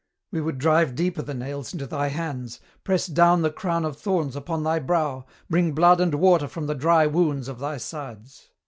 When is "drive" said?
0.57-0.95